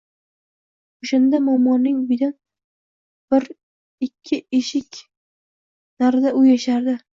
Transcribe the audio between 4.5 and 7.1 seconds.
eshik narida u yashardi